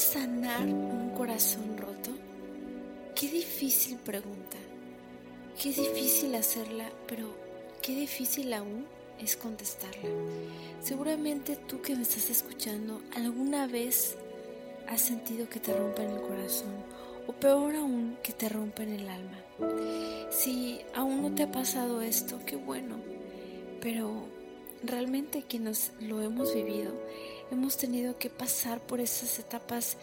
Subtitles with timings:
[0.00, 2.10] sanar un corazón roto?
[3.14, 4.56] Qué difícil pregunta.
[5.60, 7.36] Qué difícil hacerla, pero
[7.82, 8.86] qué difícil aún
[9.20, 10.08] es contestarla.
[10.82, 14.16] Seguramente tú que me estás escuchando alguna vez
[14.88, 16.72] has sentido que te rompen el corazón
[17.26, 19.38] o peor aún que te rompen el alma.
[20.30, 22.96] Si aún no te ha pasado esto, qué bueno,
[23.82, 24.24] pero
[24.82, 26.92] realmente quienes lo hemos vivido,
[27.50, 29.96] hemos tenido que pasar por esas etapas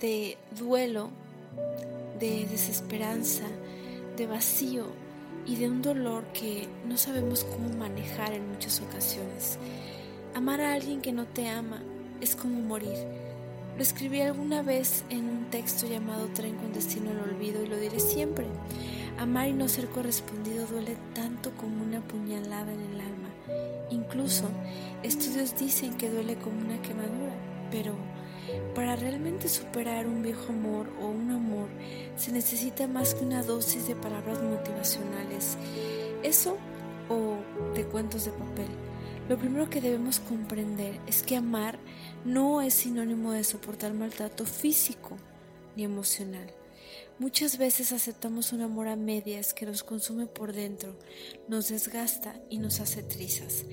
[0.00, 1.10] de duelo,
[2.18, 3.44] de desesperanza,
[4.16, 4.86] de vacío
[5.46, 9.58] y de un dolor que no sabemos cómo manejar en muchas ocasiones.
[10.34, 11.82] Amar a alguien que no te ama
[12.20, 12.96] es como morir.
[13.76, 17.78] Lo escribí alguna vez en un texto llamado Tren con destino al olvido y lo
[17.78, 18.46] diré siempre.
[19.18, 23.29] Amar y no ser correspondido duele tanto como una puñalada en el alma.
[23.90, 24.48] Incluso
[25.02, 27.34] estudios dicen que duele como una quemadura,
[27.70, 27.94] pero
[28.74, 31.68] para realmente superar un viejo amor o un amor
[32.16, 35.56] se necesita más que una dosis de palabras motivacionales.
[36.22, 36.56] Eso
[37.08, 37.36] o
[37.74, 38.68] de cuentos de papel.
[39.28, 41.78] Lo primero que debemos comprender es que amar
[42.24, 45.16] no es sinónimo de soportar maltrato físico
[45.76, 46.52] ni emocional.
[47.18, 50.98] Muchas veces aceptamos un amor a medias que nos consume por dentro,
[51.48, 53.66] nos desgasta y nos hace trizas.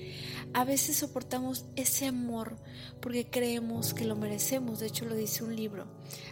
[0.52, 2.56] A veces soportamos ese amor
[3.00, 5.86] porque creemos que lo merecemos, de hecho lo dice un libro,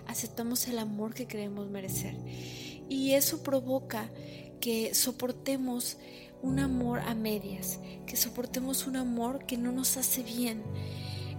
[0.07, 2.17] aceptamos el amor que creemos merecer.
[2.89, 4.11] Y eso provoca
[4.61, 5.97] que soportemos
[6.42, 10.62] un amor a medias, que soportemos un amor que no nos hace bien.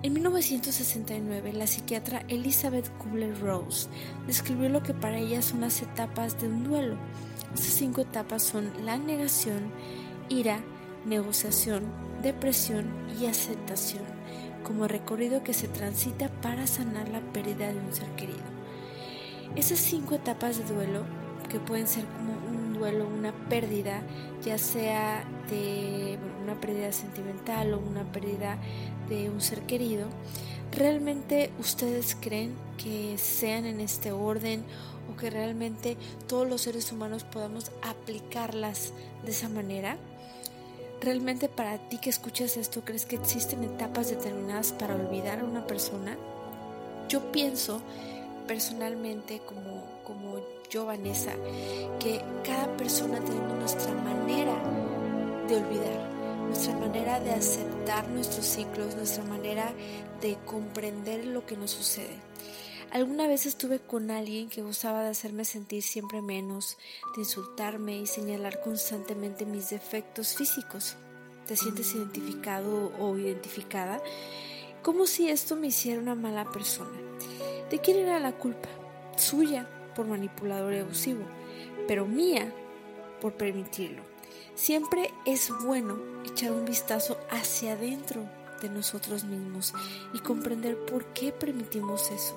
[0.04, 3.90] En 1969, la psiquiatra Elizabeth Kubler-Rose
[4.28, 6.98] describió lo que para ella son las etapas de un duelo.
[7.56, 9.72] Esas cinco etapas son la negación,
[10.30, 10.60] ira,
[11.04, 11.84] negociación,
[12.22, 12.86] depresión
[13.20, 14.04] y aceptación,
[14.64, 18.38] como recorrido que se transita para sanar la pérdida de un ser querido.
[19.56, 21.06] Esas cinco etapas de duelo,
[21.50, 22.47] que pueden ser como
[22.78, 24.02] duelo, una pérdida,
[24.44, 28.58] ya sea de una pérdida sentimental o una pérdida
[29.10, 30.08] de un ser querido,
[30.72, 34.64] ¿realmente ustedes creen que sean en este orden
[35.12, 39.98] o que realmente todos los seres humanos podamos aplicarlas de esa manera?
[41.02, 45.68] ¿Realmente para ti que escuchas esto crees que existen etapas determinadas para olvidar a una
[45.68, 46.18] persona?
[47.08, 47.82] Yo pienso
[48.48, 51.34] personalmente como, como yo, Vanessa,
[52.00, 54.56] que cada persona tenemos nuestra manera
[55.50, 56.10] de olvidar,
[56.48, 59.74] nuestra manera de aceptar nuestros ciclos, nuestra manera
[60.22, 62.16] de comprender lo que nos sucede.
[62.92, 66.78] Alguna vez estuve con alguien que gustaba de hacerme sentir siempre menos,
[67.16, 70.96] de insultarme y señalar constantemente mis defectos físicos.
[71.48, 74.02] ¿Te sientes identificado o identificada?
[74.84, 76.98] Como si esto me hiciera una mala persona.
[77.70, 78.70] ¿De quién era la culpa?
[79.18, 81.24] Suya, por manipulador y abusivo,
[81.88, 82.54] pero mía,
[83.20, 84.04] por permitirlo.
[84.54, 88.22] Siempre es bueno echar un vistazo hacia adentro
[88.62, 89.74] de nosotros mismos
[90.14, 92.36] y comprender por qué permitimos eso.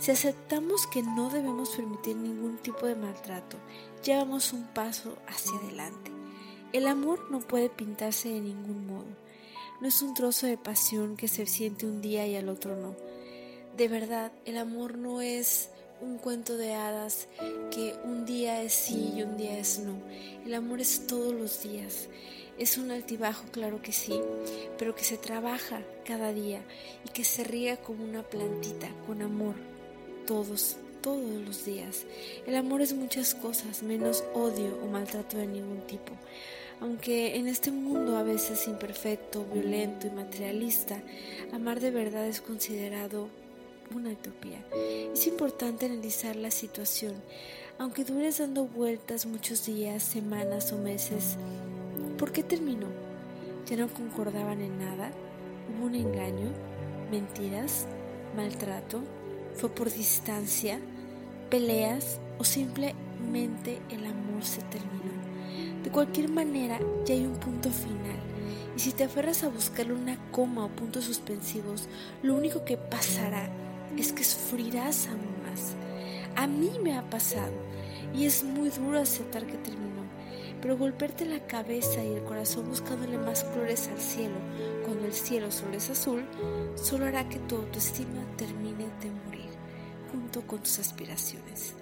[0.00, 3.58] Si aceptamos que no debemos permitir ningún tipo de maltrato,
[4.04, 6.10] llevamos un paso hacia adelante.
[6.72, 9.06] El amor no puede pintarse de ningún modo.
[9.80, 12.96] No es un trozo de pasión que se siente un día y al otro no.
[13.76, 15.70] De verdad, el amor no es
[16.00, 17.28] un cuento de hadas
[17.70, 19.94] que un día es sí y un día es no.
[20.44, 22.08] El amor es todos los días.
[22.58, 24.20] Es un altibajo, claro que sí,
[24.78, 26.60] pero que se trabaja cada día
[27.04, 29.54] y que se riega como una plantita con amor
[30.26, 32.04] todos, todos los días.
[32.46, 36.12] El amor es muchas cosas, menos odio o maltrato de ningún tipo.
[36.80, 41.00] Aunque en este mundo a veces imperfecto, violento y materialista,
[41.52, 43.28] amar de verdad es considerado
[43.94, 44.64] una utopía.
[45.12, 47.14] Es importante analizar la situación.
[47.78, 51.36] Aunque dures dando vueltas muchos días, semanas o meses,
[52.18, 52.88] ¿Por qué terminó?
[53.66, 55.12] ¿Ya no concordaban en nada?
[55.70, 56.50] ¿Hubo un engaño?
[57.12, 57.86] ¿Mentiras?
[58.36, 59.02] ¿Maltrato?
[59.54, 60.80] ¿Fue por distancia?
[61.48, 62.18] ¿Peleas?
[62.40, 65.12] ¿O simplemente el amor se terminó?
[65.84, 68.18] De cualquier manera, ya hay un punto final.
[68.76, 71.88] Y si te aferras a buscarle una coma o puntos suspensivos,
[72.24, 73.48] lo único que pasará
[74.00, 75.74] es que sufrirás aún más.
[76.36, 77.52] A mí me ha pasado
[78.14, 79.88] y es muy duro aceptar que terminó
[80.60, 84.36] pero golpearte la cabeza y el corazón buscándole más flores al cielo,
[84.84, 86.24] cuando el cielo solo es azul,
[86.74, 89.50] solo hará que tu autoestima termine de morir,
[90.10, 91.74] junto con tus aspiraciones.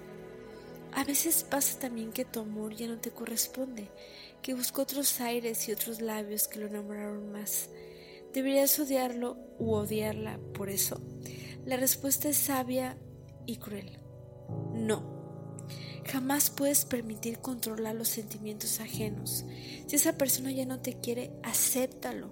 [0.93, 3.89] A veces pasa también que tu amor ya no te corresponde,
[4.41, 7.69] que buscó otros aires y otros labios que lo enamoraron más.
[8.33, 11.01] ¿Deberías odiarlo u odiarla por eso?
[11.67, 12.95] La respuesta es sabia
[13.45, 13.99] y cruel.
[14.73, 15.03] No.
[16.05, 19.43] Jamás puedes permitir controlar los sentimientos ajenos.
[19.85, 22.29] Si esa persona ya no te quiere, acéptalo.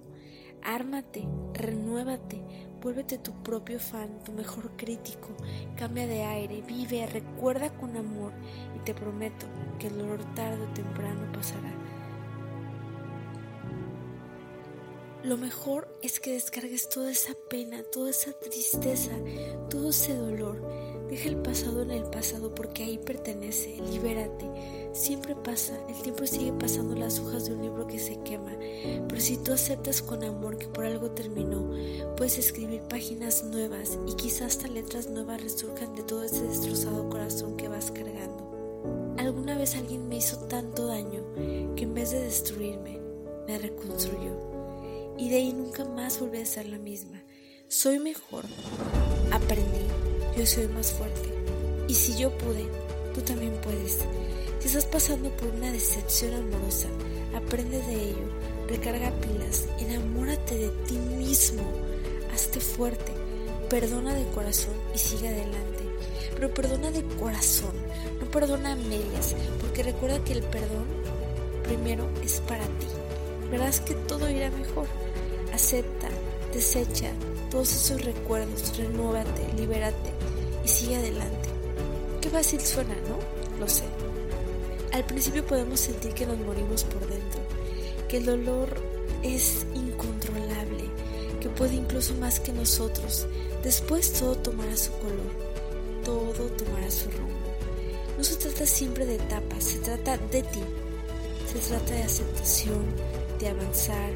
[0.64, 2.42] Ármate, renuévate,
[2.82, 5.36] vuélvete tu propio fan, tu mejor crítico.
[5.76, 8.32] Cambia de aire, vive, recuerda con amor
[8.74, 9.48] y te prometo
[9.80, 11.85] que el dolor tarde o temprano pasará.
[15.26, 19.10] Lo mejor es que descargues toda esa pena, toda esa tristeza,
[19.72, 20.62] todo ese dolor.
[21.10, 23.76] Deja el pasado en el pasado porque ahí pertenece.
[23.92, 24.46] Libérate.
[24.94, 28.56] Siempre pasa, el tiempo sigue pasando las hojas de un libro que se quema.
[29.08, 31.72] Pero si tú aceptas con amor que por algo terminó,
[32.16, 37.58] puedes escribir páginas nuevas y quizás hasta letras nuevas resurjan de todo ese destrozado corazón
[37.58, 39.16] que vas cargando.
[39.18, 41.24] Alguna vez alguien me hizo tanto daño
[41.76, 43.00] que en vez de destruirme,
[43.48, 44.55] me reconstruyó
[45.18, 47.22] y de ahí nunca más volví a ser la misma.
[47.68, 48.46] Soy mejor,
[49.32, 49.86] aprendí,
[50.38, 51.30] yo soy más fuerte.
[51.88, 52.66] Y si yo pude,
[53.14, 54.00] tú también puedes.
[54.60, 56.88] Si estás pasando por una decepción amorosa,
[57.36, 58.28] aprende de ello,
[58.68, 61.64] recarga pilas, enamórate de ti mismo,
[62.34, 63.12] hazte fuerte,
[63.70, 65.86] perdona de corazón y sigue adelante.
[66.34, 67.74] Pero perdona de corazón,
[68.20, 70.86] no perdona a medias, porque recuerda que el perdón
[71.64, 72.88] primero es para ti.
[73.50, 74.88] Verás que todo irá mejor.
[75.56, 76.10] Acepta,
[76.54, 77.14] desecha
[77.50, 80.12] todos esos recuerdos, renuévate, libérate
[80.66, 81.48] y sigue adelante.
[82.20, 83.18] Qué fácil suena, ¿no?
[83.58, 83.86] Lo sé.
[84.92, 87.40] Al principio podemos sentir que nos morimos por dentro,
[88.10, 88.68] que el dolor
[89.24, 90.90] es incontrolable,
[91.40, 93.26] que puede incluso más que nosotros.
[93.64, 95.32] Después todo tomará su color,
[96.04, 97.34] todo tomará su rumbo.
[98.18, 100.60] No se trata siempre de etapas, se trata de ti.
[101.48, 102.84] Se trata de aceptación,
[103.40, 104.12] de avanzar,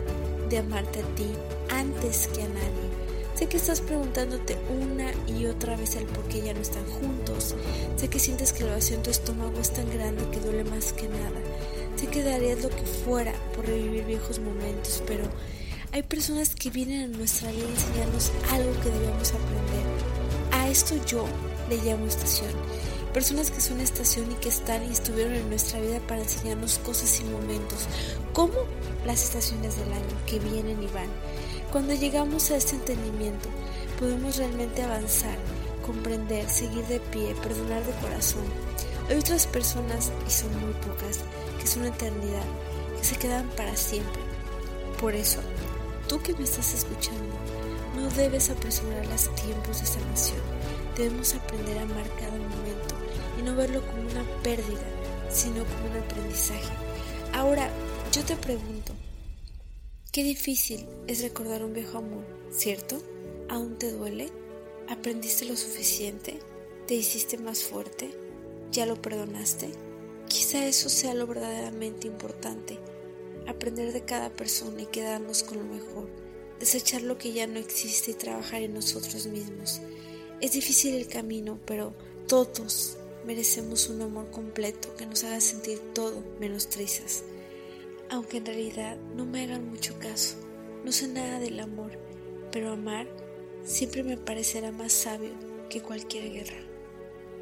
[0.49, 1.27] de amarte a ti
[1.69, 2.89] antes que a nadie.
[3.35, 7.55] Sé que estás preguntándote una y otra vez el por qué ya no están juntos.
[7.95, 10.91] Sé que sientes que el vacío en tu estómago es tan grande que duele más
[10.91, 11.39] que nada.
[11.95, 15.23] Sé que darías lo que fuera por revivir viejos momentos, pero
[15.91, 19.85] hay personas que vienen a nuestra vida a enseñarnos algo que debemos aprender.
[20.51, 21.25] A esto yo
[21.69, 22.51] le llamo estación.
[23.13, 27.19] Personas que son estación y que están y estuvieron en nuestra vida para enseñarnos cosas
[27.19, 27.87] y momentos,
[28.33, 28.53] como
[29.03, 31.09] las estaciones del año que vienen y van.
[31.71, 33.49] Cuando llegamos a este entendimiento,
[33.99, 35.37] podemos realmente avanzar,
[35.83, 38.43] comprender, seguir de pie, perdonar de corazón.
[39.09, 41.21] Hay otras personas, y son muy pocas,
[41.59, 42.45] que son eternidad,
[42.95, 44.21] que se quedan para siempre.
[45.01, 45.39] Por eso,
[46.07, 47.35] tú que me estás escuchando,
[47.95, 50.41] no debes apresurar los tiempos de sanación.
[50.95, 52.88] Debemos aprender a amar cada momento
[53.39, 54.83] y no verlo como una pérdida,
[55.29, 56.73] sino como un aprendizaje.
[57.33, 57.69] Ahora,
[58.11, 58.93] yo te pregunto,
[60.11, 63.01] qué difícil es recordar un viejo amor, ¿cierto?
[63.47, 64.29] ¿Aún te duele?
[64.89, 66.39] ¿Aprendiste lo suficiente?
[66.87, 68.11] ¿Te hiciste más fuerte?
[68.71, 69.69] ¿Ya lo perdonaste?
[70.27, 72.77] Quizá eso sea lo verdaderamente importante,
[73.47, 76.09] aprender de cada persona y quedarnos con lo mejor,
[76.59, 79.81] desechar lo que ya no existe y trabajar en nosotros mismos.
[80.41, 81.93] Es difícil el camino, pero
[82.27, 87.23] todos merecemos un amor completo que nos haga sentir todo menos trizas
[88.09, 90.35] aunque en realidad no me hagan mucho caso.
[90.83, 91.97] No sé nada del amor,
[92.51, 93.07] pero amar
[93.63, 95.31] siempre me parecerá más sabio
[95.69, 96.57] que cualquier guerra.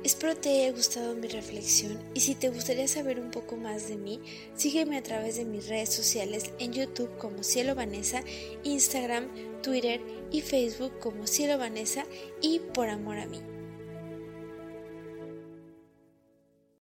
[0.03, 3.98] Espero te haya gustado mi reflexión y si te gustaría saber un poco más de
[3.98, 4.22] mí,
[4.55, 8.24] sígueme a través de mis redes sociales en YouTube como Cielo Vanessa,
[8.63, 9.27] Instagram,
[9.63, 10.00] Twitter
[10.31, 12.05] y Facebook como Cielo Vanessa
[12.41, 13.57] y Por Amor a mí.